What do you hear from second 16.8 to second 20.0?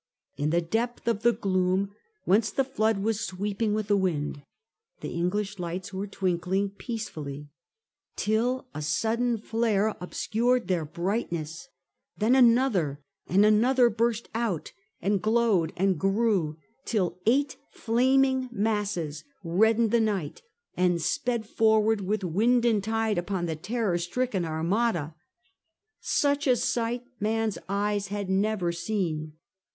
till eight flaming masses reddened